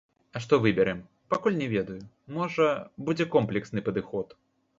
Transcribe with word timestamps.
А 0.37 0.39
што 0.43 0.57
выбярэм, 0.63 1.03
пакуль 1.33 1.59
не 1.59 1.67
ведаю, 1.75 1.99
можа, 2.39 2.67
будзе 3.11 3.29
комплексны 3.37 3.79
падыход. 3.93 4.37